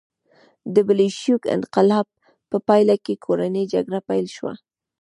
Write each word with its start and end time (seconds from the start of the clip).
د 0.73 0.75
بلشویک 0.87 1.43
انقلاب 1.55 2.07
په 2.49 2.57
پایله 2.67 2.95
کې 3.05 3.21
کورنۍ 3.25 3.63
جګړه 3.73 3.99
پیل 4.09 4.25
شوه. 4.35 4.53